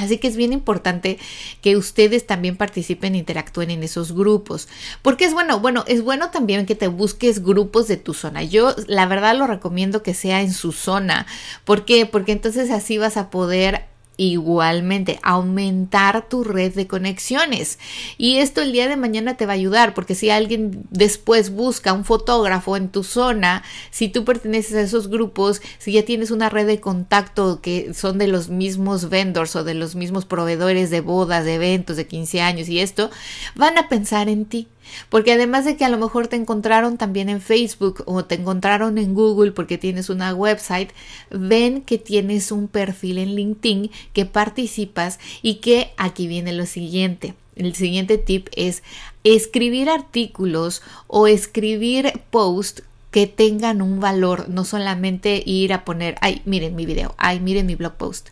Así 0.00 0.18
que 0.18 0.28
es 0.28 0.36
bien 0.36 0.52
importante 0.52 1.18
que 1.60 1.76
ustedes 1.76 2.26
también 2.26 2.56
participen 2.56 3.14
e 3.14 3.18
interactúen 3.18 3.70
en 3.70 3.82
esos 3.82 4.12
grupos. 4.12 4.68
Porque 5.02 5.24
es 5.24 5.34
bueno, 5.34 5.60
bueno, 5.60 5.84
es 5.86 6.02
bueno 6.02 6.30
también 6.30 6.66
que 6.66 6.74
te 6.74 6.88
busques 6.88 7.42
grupos 7.42 7.88
de 7.88 7.96
tu 7.96 8.14
zona. 8.14 8.42
Yo 8.42 8.74
la 8.86 9.06
verdad 9.06 9.36
lo 9.36 9.46
recomiendo 9.46 10.02
que 10.02 10.14
sea 10.14 10.42
en 10.42 10.52
su 10.52 10.72
zona. 10.72 11.26
¿Por 11.64 11.84
qué? 11.84 12.06
Porque 12.06 12.32
entonces 12.32 12.70
así 12.70 12.98
vas 12.98 13.16
a 13.16 13.30
poder 13.30 13.87
igualmente 14.18 15.18
aumentar 15.22 16.28
tu 16.28 16.44
red 16.44 16.74
de 16.74 16.86
conexiones. 16.86 17.78
Y 18.18 18.38
esto 18.38 18.60
el 18.60 18.72
día 18.72 18.88
de 18.88 18.96
mañana 18.96 19.36
te 19.38 19.46
va 19.46 19.52
a 19.52 19.54
ayudar 19.54 19.94
porque 19.94 20.14
si 20.14 20.28
alguien 20.28 20.84
después 20.90 21.50
busca 21.50 21.94
un 21.94 22.04
fotógrafo 22.04 22.76
en 22.76 22.90
tu 22.90 23.04
zona, 23.04 23.62
si 23.90 24.08
tú 24.08 24.24
perteneces 24.24 24.74
a 24.74 24.80
esos 24.82 25.08
grupos, 25.08 25.62
si 25.78 25.92
ya 25.92 26.04
tienes 26.04 26.30
una 26.30 26.50
red 26.50 26.66
de 26.66 26.80
contacto 26.80 27.62
que 27.62 27.94
son 27.94 28.18
de 28.18 28.26
los 28.26 28.50
mismos 28.50 29.08
vendors 29.08 29.56
o 29.56 29.64
de 29.64 29.74
los 29.74 29.94
mismos 29.94 30.26
proveedores 30.26 30.90
de 30.90 31.00
bodas, 31.00 31.44
de 31.44 31.54
eventos, 31.54 31.96
de 31.96 32.06
15 32.06 32.40
años 32.40 32.68
y 32.68 32.80
esto, 32.80 33.10
van 33.54 33.78
a 33.78 33.88
pensar 33.88 34.28
en 34.28 34.44
ti. 34.44 34.68
Porque 35.08 35.32
además 35.32 35.64
de 35.64 35.76
que 35.76 35.84
a 35.84 35.88
lo 35.88 35.98
mejor 35.98 36.28
te 36.28 36.36
encontraron 36.36 36.98
también 36.98 37.28
en 37.28 37.40
Facebook 37.40 38.02
o 38.06 38.24
te 38.24 38.34
encontraron 38.34 38.98
en 38.98 39.14
Google 39.14 39.52
porque 39.52 39.78
tienes 39.78 40.10
una 40.10 40.34
website, 40.34 40.90
ven 41.30 41.82
que 41.82 41.98
tienes 41.98 42.52
un 42.52 42.68
perfil 42.68 43.18
en 43.18 43.34
LinkedIn, 43.34 43.90
que 44.12 44.26
participas 44.26 45.18
y 45.42 45.56
que 45.56 45.92
aquí 45.96 46.26
viene 46.26 46.52
lo 46.52 46.66
siguiente. 46.66 47.34
El 47.56 47.74
siguiente 47.74 48.18
tip 48.18 48.48
es 48.54 48.84
escribir 49.24 49.90
artículos 49.90 50.82
o 51.08 51.26
escribir 51.26 52.20
posts 52.30 52.84
que 53.10 53.26
tengan 53.26 53.82
un 53.82 54.00
valor, 54.00 54.48
no 54.48 54.64
solamente 54.64 55.42
ir 55.44 55.72
a 55.72 55.84
poner, 55.84 56.16
ay, 56.20 56.42
miren 56.44 56.76
mi 56.76 56.86
video, 56.86 57.14
ay, 57.18 57.40
miren 57.40 57.66
mi 57.66 57.74
blog 57.74 57.94
post. 57.94 58.28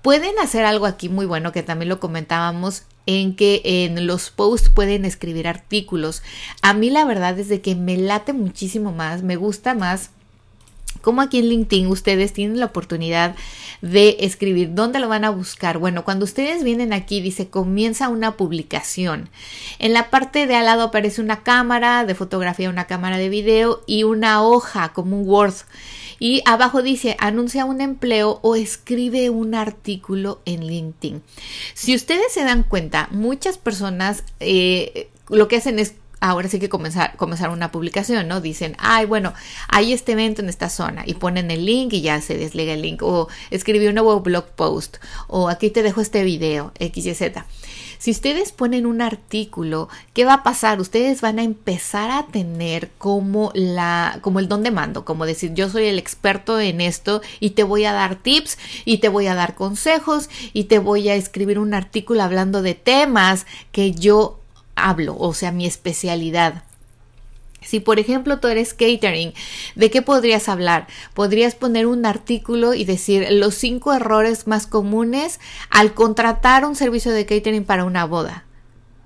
Pueden 0.00 0.38
hacer 0.40 0.64
algo 0.64 0.86
aquí 0.86 1.08
muy 1.08 1.26
bueno 1.26 1.52
que 1.52 1.62
también 1.62 1.88
lo 1.88 2.00
comentábamos 2.00 2.84
en 3.06 3.34
que 3.34 3.62
en 3.64 4.06
los 4.06 4.30
posts 4.30 4.68
pueden 4.68 5.04
escribir 5.04 5.48
artículos. 5.48 6.22
A 6.60 6.74
mí 6.74 6.90
la 6.90 7.04
verdad 7.04 7.38
es 7.38 7.48
de 7.48 7.60
que 7.60 7.74
me 7.74 7.96
late 7.96 8.32
muchísimo 8.32 8.92
más, 8.92 9.22
me 9.22 9.36
gusta 9.36 9.74
más 9.74 10.10
como 11.00 11.22
aquí 11.22 11.38
en 11.38 11.48
LinkedIn 11.48 11.86
ustedes 11.86 12.32
tienen 12.32 12.60
la 12.60 12.66
oportunidad 12.66 13.34
de 13.80 14.16
escribir. 14.20 14.74
¿Dónde 14.74 15.00
lo 15.00 15.08
van 15.08 15.24
a 15.24 15.30
buscar? 15.30 15.78
Bueno, 15.78 16.04
cuando 16.04 16.24
ustedes 16.24 16.62
vienen 16.62 16.92
aquí 16.92 17.20
dice 17.20 17.48
comienza 17.48 18.08
una 18.08 18.36
publicación. 18.36 19.28
En 19.78 19.92
la 19.92 20.10
parte 20.10 20.46
de 20.46 20.54
al 20.54 20.66
lado 20.66 20.82
aparece 20.82 21.20
una 21.20 21.42
cámara 21.42 22.04
de 22.04 22.14
fotografía, 22.14 22.70
una 22.70 22.86
cámara 22.86 23.16
de 23.16 23.28
video 23.28 23.82
y 23.86 24.04
una 24.04 24.42
hoja 24.42 24.92
como 24.92 25.20
un 25.20 25.28
Word. 25.28 25.54
Y 26.18 26.42
abajo 26.44 26.82
dice, 26.82 27.16
anuncia 27.18 27.64
un 27.64 27.80
empleo 27.80 28.38
o 28.42 28.54
escribe 28.54 29.28
un 29.28 29.56
artículo 29.56 30.40
en 30.44 30.64
LinkedIn. 30.68 31.20
Si 31.74 31.96
ustedes 31.96 32.32
se 32.32 32.44
dan 32.44 32.62
cuenta, 32.62 33.08
muchas 33.10 33.58
personas 33.58 34.22
eh, 34.38 35.08
lo 35.28 35.48
que 35.48 35.56
hacen 35.56 35.80
es 35.80 35.94
ahora 36.22 36.48
sí 36.48 36.60
que 36.60 36.68
comenzar, 36.68 37.16
comenzar 37.16 37.50
una 37.50 37.72
publicación, 37.72 38.28
¿no? 38.28 38.40
Dicen, 38.40 38.76
ay, 38.78 39.06
bueno, 39.06 39.34
hay 39.68 39.92
este 39.92 40.12
evento 40.12 40.40
en 40.40 40.48
esta 40.48 40.70
zona 40.70 41.02
y 41.04 41.14
ponen 41.14 41.50
el 41.50 41.66
link 41.66 41.92
y 41.92 42.00
ya 42.00 42.20
se 42.20 42.38
desliega 42.38 42.74
el 42.74 42.82
link. 42.82 43.02
O 43.02 43.28
escribí 43.50 43.88
un 43.88 43.94
nuevo 43.94 44.20
blog 44.20 44.46
post. 44.50 44.98
O 45.26 45.48
aquí 45.48 45.70
te 45.70 45.82
dejo 45.82 46.00
este 46.00 46.22
video, 46.22 46.72
X 46.78 47.06
y 47.06 47.14
Z. 47.14 47.44
Si 47.98 48.10
ustedes 48.10 48.52
ponen 48.52 48.86
un 48.86 49.00
artículo, 49.00 49.88
¿qué 50.12 50.24
va 50.24 50.34
a 50.34 50.42
pasar? 50.42 50.80
Ustedes 50.80 51.20
van 51.20 51.38
a 51.38 51.44
empezar 51.44 52.10
a 52.10 52.26
tener 52.26 52.90
como 52.98 53.50
la 53.54 54.18
como 54.22 54.38
el 54.40 54.48
don 54.48 54.62
de 54.62 54.72
mando, 54.72 55.04
como 55.04 55.26
decir, 55.26 55.54
yo 55.54 55.68
soy 55.68 55.86
el 55.86 55.98
experto 55.98 56.58
en 56.58 56.80
esto 56.80 57.22
y 57.38 57.50
te 57.50 57.62
voy 57.62 57.84
a 57.84 57.92
dar 57.92 58.16
tips 58.16 58.58
y 58.84 58.98
te 58.98 59.08
voy 59.08 59.28
a 59.28 59.36
dar 59.36 59.54
consejos 59.54 60.30
y 60.52 60.64
te 60.64 60.80
voy 60.80 61.08
a 61.08 61.14
escribir 61.14 61.60
un 61.60 61.74
artículo 61.74 62.22
hablando 62.22 62.62
de 62.62 62.74
temas 62.74 63.46
que 63.70 63.92
yo 63.92 64.41
hablo, 64.74 65.16
o 65.18 65.34
sea, 65.34 65.52
mi 65.52 65.66
especialidad. 65.66 66.64
Si 67.64 67.80
por 67.80 67.98
ejemplo 67.98 68.40
tú 68.40 68.48
eres 68.48 68.74
catering, 68.74 69.34
¿de 69.76 69.90
qué 69.90 70.02
podrías 70.02 70.48
hablar? 70.48 70.88
Podrías 71.14 71.54
poner 71.54 71.86
un 71.86 72.06
artículo 72.06 72.74
y 72.74 72.84
decir 72.84 73.26
los 73.30 73.54
cinco 73.54 73.92
errores 73.92 74.46
más 74.46 74.66
comunes 74.66 75.38
al 75.70 75.94
contratar 75.94 76.64
un 76.64 76.74
servicio 76.74 77.12
de 77.12 77.24
catering 77.24 77.64
para 77.64 77.84
una 77.84 78.04
boda. 78.04 78.44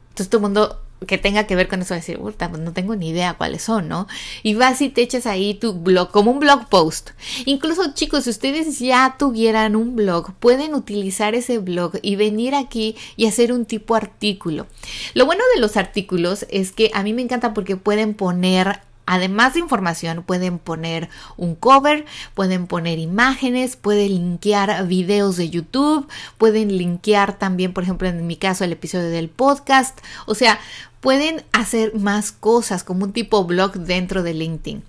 Entonces 0.09 0.31
todo 0.31 0.39
el 0.39 0.43
mundo 0.43 0.86
que 1.07 1.19
tenga 1.19 1.45
que 1.45 1.57
ver 1.57 1.69
con 1.69 1.83
eso, 1.83 1.95
decir, 1.95 2.19
pues 2.19 2.37
no 2.59 2.73
tengo 2.73 2.97
ni 2.97 3.11
idea 3.11 3.35
cuáles 3.35 3.63
son, 3.63 3.89
¿no? 3.89 4.07
Y 4.43 4.55
vas 4.55 4.81
y 4.81 4.89
te 4.89 5.03
echas 5.03 5.27
ahí 5.27 5.55
tu 5.55 5.75
blog, 5.75 6.11
como 6.11 6.31
un 6.31 6.41
blog 6.41 6.69
post. 6.69 7.11
Incluso 7.45 7.93
chicos, 7.93 8.25
si 8.25 8.31
ustedes 8.31 8.79
ya 8.79 9.17
tuvieran 9.19 9.77
un 9.77 9.95
blog, 9.95 10.33
pueden 10.35 10.75
utilizar 10.75 11.35
ese 11.35 11.59
blog 11.59 11.99
y 12.03 12.17
venir 12.17 12.55
aquí 12.55 12.97
y 13.17 13.27
hacer 13.27 13.53
un 13.53 13.67
tipo 13.67 13.95
artículo. 13.95 14.67
Lo 15.15 15.27
bueno 15.27 15.43
de 15.55 15.61
los 15.61 15.77
artículos 15.77 16.47
es 16.51 16.73
que 16.73 16.91
a 16.95 17.03
mí 17.03 17.13
me 17.13 17.23
encanta 17.23 17.53
porque 17.53 17.77
pueden 17.77 18.15
poner 18.15 18.81
además 19.07 19.55
de 19.55 19.61
información, 19.61 20.23
pueden 20.23 20.59
poner 20.59 21.09
un 21.37 21.55
cover, 21.55 22.05
pueden 22.35 22.67
poner 22.67 22.99
imágenes, 22.99 23.77
pueden 23.77 24.09
linkear 24.09 24.87
videos 24.87 25.37
de 25.37 25.49
YouTube, 25.49 26.09
pueden 26.39 26.77
linkear 26.77 27.39
también, 27.39 27.73
por 27.73 27.85
ejemplo, 27.85 28.09
en 28.09 28.27
mi 28.27 28.37
caso, 28.37 28.65
el 28.65 28.73
episodio 28.73 29.09
del 29.09 29.29
podcast. 29.29 29.99
O 30.27 30.35
sea, 30.35 30.59
pueden 31.01 31.45
hacer 31.53 31.95
más 31.95 32.33
cosas 32.33 32.83
como 32.83 33.05
un 33.05 33.13
tipo 33.13 33.45
blog 33.45 33.75
dentro 33.75 34.23
de 34.23 34.35
LinkedIn. 34.35 34.83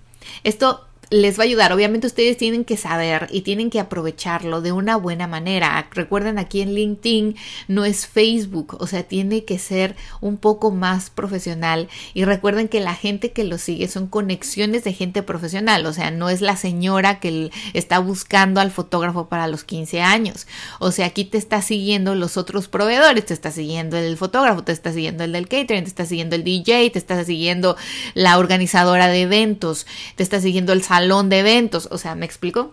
Esto 0.44 0.87
les 1.10 1.38
va 1.38 1.42
a 1.42 1.46
ayudar. 1.46 1.72
Obviamente 1.72 2.06
ustedes 2.06 2.36
tienen 2.36 2.64
que 2.64 2.76
saber 2.76 3.28
y 3.30 3.40
tienen 3.40 3.70
que 3.70 3.80
aprovecharlo 3.80 4.60
de 4.60 4.72
una 4.72 4.96
buena 4.96 5.26
manera. 5.26 5.88
Recuerden 5.90 6.38
aquí 6.38 6.60
en 6.60 6.74
LinkedIn 6.74 7.36
no 7.66 7.84
es 7.84 8.06
Facebook, 8.06 8.76
o 8.80 8.86
sea, 8.86 9.02
tiene 9.04 9.44
que 9.44 9.58
ser 9.58 9.96
un 10.20 10.36
poco 10.36 10.70
más 10.70 11.10
profesional 11.10 11.88
y 12.14 12.24
recuerden 12.24 12.68
que 12.68 12.80
la 12.80 12.94
gente 12.94 13.32
que 13.32 13.44
lo 13.44 13.58
sigue 13.58 13.88
son 13.88 14.06
conexiones 14.06 14.84
de 14.84 14.92
gente 14.92 15.22
profesional, 15.22 15.86
o 15.86 15.92
sea, 15.92 16.10
no 16.10 16.28
es 16.28 16.40
la 16.40 16.56
señora 16.56 17.20
que 17.20 17.50
está 17.72 17.98
buscando 17.98 18.60
al 18.60 18.70
fotógrafo 18.70 19.28
para 19.28 19.48
los 19.48 19.64
15 19.64 20.02
años. 20.02 20.46
O 20.78 20.92
sea, 20.92 21.06
aquí 21.06 21.24
te 21.24 21.38
está 21.38 21.62
siguiendo 21.62 22.14
los 22.14 22.36
otros 22.36 22.68
proveedores, 22.68 23.24
te 23.24 23.34
está 23.34 23.50
siguiendo 23.50 23.96
el 23.96 24.16
fotógrafo, 24.16 24.62
te 24.62 24.72
está 24.72 24.92
siguiendo 24.92 25.24
el 25.24 25.32
del 25.32 25.48
catering, 25.48 25.84
te 25.84 25.90
está 25.90 26.04
siguiendo 26.04 26.36
el 26.36 26.44
DJ, 26.44 26.90
te 26.90 26.98
está 26.98 27.24
siguiendo 27.24 27.76
la 28.14 28.38
organizadora 28.38 29.08
de 29.08 29.22
eventos, 29.22 29.86
te 30.16 30.22
está 30.22 30.40
siguiendo 30.40 30.72
el 30.72 30.82
salón 30.82 30.97
salón 30.98 31.28
de 31.28 31.38
eventos. 31.38 31.88
O 31.92 31.98
sea, 31.98 32.16
¿me 32.16 32.26
explico? 32.26 32.72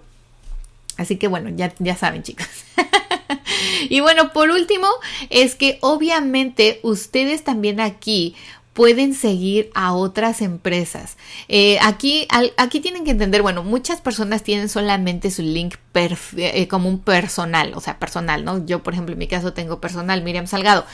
Así 0.98 1.18
que 1.18 1.28
bueno, 1.28 1.50
ya, 1.50 1.74
ya 1.78 1.96
saben 1.96 2.24
chicos. 2.24 2.48
y 3.90 4.00
bueno, 4.00 4.34
por 4.34 4.50
último, 4.50 4.88
es 5.30 5.54
que 5.56 5.78
obviamente 5.82 6.80
ustedes 6.82 7.44
también 7.44 7.80
aquí 7.80 8.36
pueden 8.76 9.14
seguir 9.14 9.72
a 9.74 9.94
otras 9.94 10.42
empresas. 10.42 11.16
Eh, 11.48 11.80
aquí, 11.82 12.28
aquí 12.58 12.82
tienen 12.82 13.06
que 13.06 13.12
entender, 13.12 13.42
bueno, 13.42 13.64
muchas 13.64 14.02
personas 14.02 14.44
tienen 14.44 14.68
solamente 14.68 15.32
su 15.32 15.44
link 15.44 15.76
eh, 15.94 16.68
como 16.68 16.90
un 16.90 17.00
personal, 17.00 17.72
o 17.74 17.80
sea, 17.80 18.00
personal, 18.00 18.44
¿no? 18.44 18.66
Yo, 18.66 18.84
por 18.84 18.92
ejemplo, 18.92 19.14
en 19.14 19.20
mi 19.20 19.28
caso 19.28 19.54
tengo 19.54 19.80
personal, 19.80 20.24
Miriam 20.24 20.46
Salgado. 20.46 20.86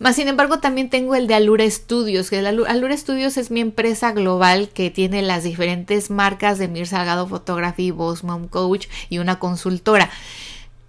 Más 0.00 0.16
sin 0.16 0.26
embargo, 0.26 0.58
también 0.58 0.90
tengo 0.90 1.14
el 1.14 1.28
de 1.28 1.34
Alura 1.34 1.70
Studios, 1.70 2.28
que 2.28 2.38
Alura 2.40 2.96
Studios 2.96 3.36
es 3.36 3.52
mi 3.52 3.60
empresa 3.60 4.10
global 4.10 4.68
que 4.70 4.90
tiene 4.90 5.22
las 5.22 5.44
diferentes 5.44 6.10
marcas 6.10 6.58
de 6.58 6.66
Mir 6.66 6.88
Salgado 6.88 7.28
Photography, 7.28 7.92
Boss 7.92 8.24
Mom 8.24 8.48
Coach 8.48 8.88
y 9.10 9.18
una 9.18 9.38
consultora. 9.38 10.10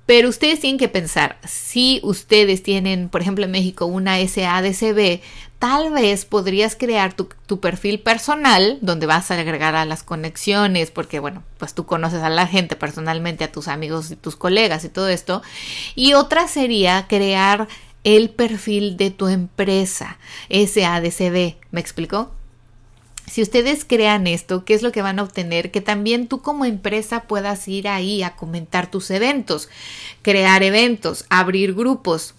Pero 0.09 0.27
ustedes 0.27 0.59
tienen 0.59 0.79
que 0.79 0.89
pensar, 0.89 1.37
si 1.47 1.99
ustedes 2.01 2.63
tienen, 2.63 3.09
por 3.09 3.21
ejemplo, 3.21 3.45
en 3.45 3.51
México 3.51 3.85
una 3.85 4.17
SADCB, 4.17 5.21
tal 5.59 5.91
vez 5.91 6.25
podrías 6.25 6.75
crear 6.75 7.13
tu, 7.13 7.59
perfil 7.59 7.99
personal 7.99 8.79
donde 8.81 9.05
vas 9.05 9.29
a 9.29 9.35
agregar 9.35 9.75
a 9.75 9.85
las 9.85 10.01
conexiones, 10.01 10.89
porque 10.89 11.19
bueno, 11.19 11.43
pues 11.59 11.75
tú 11.75 11.85
conoces 11.85 12.23
a 12.23 12.29
la 12.29 12.47
gente 12.47 12.75
personalmente, 12.75 13.43
a 13.43 13.51
tus 13.51 13.67
amigos 13.67 14.09
y 14.09 14.15
tus 14.15 14.35
colegas 14.35 14.83
y 14.83 14.89
todo 14.89 15.09
esto. 15.09 15.43
Y 15.93 16.13
otra 16.13 16.47
sería 16.47 17.05
crear 17.07 17.67
el 18.03 18.31
perfil 18.31 18.97
de 18.97 19.11
tu 19.11 19.27
empresa, 19.27 20.17
SADCB, 20.49 21.57
¿me 21.69 21.81
explicó? 21.81 22.31
Si 23.29 23.41
ustedes 23.41 23.85
crean 23.85 24.27
esto, 24.27 24.65
¿qué 24.65 24.73
es 24.73 24.81
lo 24.81 24.91
que 24.91 25.01
van 25.01 25.19
a 25.19 25.23
obtener? 25.23 25.71
Que 25.71 25.81
también 25.81 26.27
tú 26.27 26.41
como 26.41 26.65
empresa 26.65 27.21
puedas 27.21 27.67
ir 27.67 27.87
ahí 27.87 28.23
a 28.23 28.35
comentar 28.35 28.89
tus 28.89 29.11
eventos, 29.11 29.69
crear 30.21 30.63
eventos, 30.63 31.25
abrir 31.29 31.73
grupos, 31.75 32.33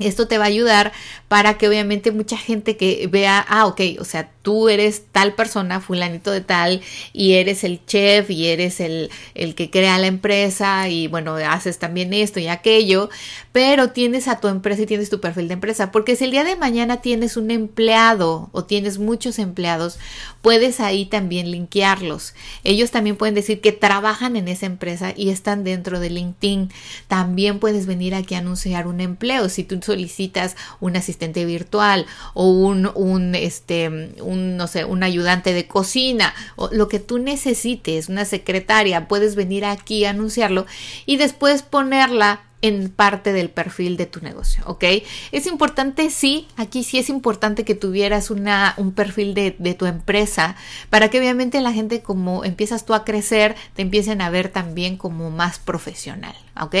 esto 0.00 0.26
te 0.26 0.38
va 0.38 0.44
a 0.44 0.48
ayudar 0.48 0.92
para 1.28 1.58
que 1.58 1.68
obviamente 1.68 2.10
mucha 2.10 2.36
gente 2.36 2.76
que 2.76 3.06
vea, 3.10 3.44
ah, 3.48 3.66
ok, 3.66 3.80
o 3.98 4.04
sea, 4.04 4.30
tú 4.42 4.68
eres 4.68 5.04
tal 5.12 5.34
persona, 5.34 5.80
fulanito 5.80 6.30
de 6.30 6.40
tal, 6.40 6.80
y 7.12 7.34
eres 7.34 7.64
el 7.64 7.84
chef 7.84 8.30
y 8.30 8.46
eres 8.46 8.80
el, 8.80 9.10
el 9.34 9.54
que 9.54 9.70
crea 9.70 9.98
la 9.98 10.06
empresa 10.06 10.88
y 10.88 11.06
bueno, 11.06 11.34
haces 11.34 11.78
también 11.78 12.14
esto 12.14 12.40
y 12.40 12.48
aquello, 12.48 13.10
pero 13.52 13.90
tienes 13.90 14.28
a 14.28 14.38
tu 14.38 14.48
empresa 14.48 14.82
y 14.82 14.86
tienes 14.86 15.10
tu 15.10 15.20
perfil 15.20 15.48
de 15.48 15.54
empresa, 15.54 15.90
porque 15.90 16.14
si 16.14 16.24
el 16.24 16.30
día 16.30 16.44
de 16.44 16.56
mañana 16.56 16.98
tienes 16.98 17.36
un 17.36 17.50
empleado 17.50 18.48
o 18.52 18.64
tienes 18.64 18.98
muchos 18.98 19.38
empleados, 19.38 19.98
puedes 20.40 20.78
ahí 20.78 21.06
también 21.06 21.50
linkearlos. 21.50 22.34
Ellos 22.62 22.92
también 22.92 23.16
pueden 23.16 23.34
decir 23.34 23.60
que 23.60 23.72
trabajan 23.72 24.36
en 24.36 24.46
esa 24.46 24.66
empresa 24.66 25.12
y 25.16 25.30
están 25.30 25.64
dentro 25.64 25.98
de 25.98 26.10
LinkedIn. 26.10 26.70
También 27.08 27.58
puedes 27.58 27.86
venir 27.86 28.14
aquí 28.14 28.36
a 28.36 28.38
anunciar 28.38 28.86
un 28.86 29.00
empleo 29.00 29.48
si 29.48 29.64
tú 29.64 29.80
solicitas 29.82 30.56
un 30.78 30.96
asistente 30.96 31.44
virtual 31.44 32.06
o 32.34 32.48
un, 32.48 32.90
un 32.94 33.34
este, 33.34 33.88
un, 34.22 34.56
no 34.56 34.68
sé, 34.68 34.84
un 34.84 35.02
ayudante 35.02 35.52
de 35.52 35.66
cocina 35.66 36.34
o 36.56 36.68
lo 36.72 36.88
que 36.88 37.00
tú 37.00 37.18
necesites, 37.18 38.08
una 38.08 38.24
secretaria, 38.24 39.08
puedes 39.08 39.34
venir 39.34 39.64
aquí 39.64 40.04
a 40.04 40.10
anunciarlo 40.10 40.66
y 41.06 41.16
después 41.16 41.62
ponerla 41.62 42.42
en 42.62 42.90
parte 42.90 43.32
del 43.32 43.50
perfil 43.50 43.96
de 43.96 44.06
tu 44.06 44.20
negocio, 44.20 44.62
¿ok? 44.66 44.84
Es 45.32 45.46
importante, 45.46 46.10
sí, 46.10 46.46
aquí 46.56 46.84
sí 46.84 46.98
es 46.98 47.08
importante 47.08 47.64
que 47.64 47.74
tuvieras 47.74 48.30
una, 48.30 48.74
un 48.76 48.92
perfil 48.92 49.34
de, 49.34 49.56
de, 49.58 49.74
tu 49.74 49.86
empresa 49.86 50.56
para 50.90 51.08
que 51.08 51.18
obviamente 51.18 51.60
la 51.60 51.72
gente 51.72 52.02
como 52.02 52.44
empiezas 52.44 52.84
tú 52.84 52.94
a 52.94 53.04
crecer, 53.04 53.56
te 53.74 53.82
empiecen 53.82 54.20
a 54.20 54.30
ver 54.30 54.50
también 54.50 54.96
como 54.96 55.30
más 55.30 55.58
profesional, 55.58 56.34
¿ok? 56.60 56.76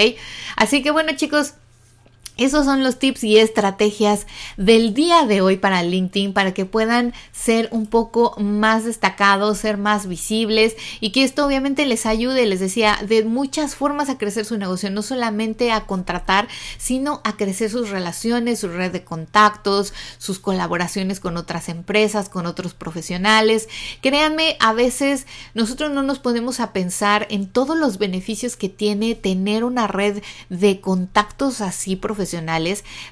Así 0.56 0.82
que 0.82 0.90
bueno 0.90 1.12
chicos, 1.16 1.54
esos 2.40 2.64
son 2.64 2.82
los 2.82 2.98
tips 2.98 3.24
y 3.24 3.38
estrategias 3.38 4.26
del 4.56 4.94
día 4.94 5.26
de 5.26 5.42
hoy 5.42 5.56
para 5.56 5.82
LinkedIn 5.82 6.32
para 6.32 6.54
que 6.54 6.64
puedan 6.64 7.12
ser 7.32 7.68
un 7.70 7.86
poco 7.86 8.34
más 8.38 8.84
destacados, 8.84 9.58
ser 9.58 9.76
más 9.76 10.06
visibles 10.06 10.76
y 11.00 11.10
que 11.10 11.22
esto 11.22 11.46
obviamente 11.46 11.84
les 11.86 12.06
ayude, 12.06 12.46
les 12.46 12.60
decía, 12.60 12.98
de 13.06 13.24
muchas 13.24 13.74
formas 13.74 14.08
a 14.08 14.18
crecer 14.18 14.44
su 14.44 14.56
negocio, 14.56 14.90
no 14.90 15.02
solamente 15.02 15.70
a 15.70 15.86
contratar, 15.86 16.48
sino 16.78 17.20
a 17.24 17.36
crecer 17.36 17.70
sus 17.70 17.90
relaciones, 17.90 18.60
su 18.60 18.68
red 18.68 18.90
de 18.90 19.04
contactos, 19.04 19.92
sus 20.18 20.38
colaboraciones 20.38 21.20
con 21.20 21.36
otras 21.36 21.68
empresas, 21.68 22.28
con 22.28 22.46
otros 22.46 22.74
profesionales. 22.74 23.68
Créanme, 24.00 24.56
a 24.60 24.72
veces 24.72 25.26
nosotros 25.54 25.90
no 25.90 26.02
nos 26.02 26.18
podemos 26.18 26.60
a 26.60 26.72
pensar 26.72 27.26
en 27.30 27.48
todos 27.48 27.76
los 27.76 27.98
beneficios 27.98 28.56
que 28.56 28.68
tiene 28.68 29.14
tener 29.14 29.64
una 29.64 29.86
red 29.86 30.22
de 30.48 30.80
contactos 30.80 31.60
así 31.60 31.96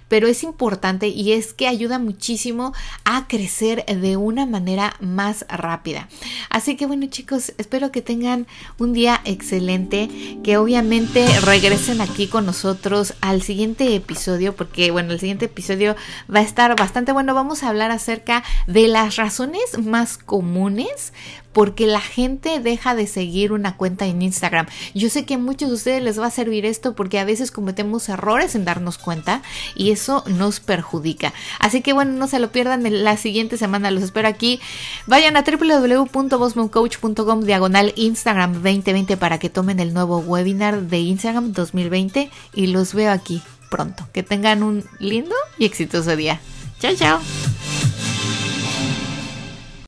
pero 0.09 0.29
es 0.29 0.43
importante 0.43 1.09
y 1.09 1.33
es 1.33 1.53
que 1.53 1.69
ayuda 1.69 1.99
muchísimo 1.99 2.73
a 3.05 3.27
crecer 3.29 3.85
de 3.87 4.17
una 4.17 4.47
manera 4.47 4.95
más 5.01 5.45
rápida. 5.49 6.09
Así 6.51 6.77
que 6.77 6.87
bueno 6.87 7.07
chicos, 7.07 7.53
espero 7.59 7.91
que 7.91 8.03
tengan 8.03 8.47
un 8.79 8.93
día 8.93 9.21
excelente, 9.25 10.09
que 10.43 10.57
obviamente 10.57 11.27
regresen 11.41 12.01
aquí 12.01 12.27
con 12.27 12.47
nosotros 12.47 13.15
al 13.21 13.43
siguiente 13.43 13.95
episodio, 13.95 14.55
porque 14.55 14.91
bueno, 14.91 15.13
el 15.13 15.21
siguiente 15.21 15.47
episodio 15.47 15.97
va 16.33 16.41
a 16.41 16.43
estar 16.43 16.75
bastante 16.77 17.13
bueno. 17.13 17.35
Vamos 17.35 17.63
a 17.63 17.69
hablar 17.69 17.91
acerca 17.91 18.43
de 18.67 18.89
las 18.89 19.17
razones 19.17 19.79
más 19.79 20.19
comunes 20.19 21.13
porque 21.59 21.89
la 21.89 22.01
gente 22.01 22.61
deja 22.61 22.95
de 22.95 23.09
seguir 23.09 23.51
una 23.51 23.77
cuenta 23.77 24.07
en 24.07 24.23
Instagram. 24.23 24.69
Yo 24.95 25.11
sé 25.11 25.25
que 25.25 25.35
a 25.35 25.39
muchos 25.39 25.71
de 25.71 25.75
ustedes 25.75 26.01
les 26.01 26.21
va 26.21 26.27
a 26.27 26.31
servir 26.31 26.65
esto 26.65 26.95
porque 26.95 27.19
a 27.19 27.25
veces 27.25 27.51
cometemos 27.51 28.09
errores 28.09 28.55
en 28.55 28.65
darnos 28.65 28.97
cuenta 28.97 29.43
y 29.75 29.91
eso 29.91 30.23
nos 30.29 30.61
perjudica. 30.61 31.33
Así 31.59 31.81
que 31.83 31.93
bueno, 31.93 32.13
no 32.13 32.29
se 32.29 32.39
lo 32.39 32.53
pierdan 32.53 32.85
la 33.03 33.17
siguiente 33.17 33.57
semana, 33.57 33.91
los 33.91 34.05
espero 34.05 34.29
aquí. 34.29 34.61
Vayan 35.09 35.37
a 35.37 35.43
www.bosmoncoach.com 35.43 37.41
diagonal 37.41 37.93
Instagram 37.97 38.53
2020 38.53 39.17
para 39.17 39.41
que 39.41 39.51
tomen 39.51 39.81
el 39.81 39.93
nuevo 39.93 40.19
webinar 40.19 40.83
de 40.83 41.01
Instagram 41.01 41.53
2020 41.55 42.31
y 42.55 42.69
los 42.69 42.95
veo 42.95 43.11
aquí 43.11 43.43
pronto. 43.69 44.07
Que 44.13 44.23
tengan 44.23 44.63
un 44.63 44.85
lindo 45.01 45.35
y 45.59 45.65
exitoso 45.65 46.15
día. 46.15 46.39
Chao, 46.79 46.95
chao. 46.95 47.19